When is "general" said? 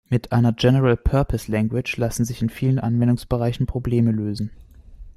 0.51-0.97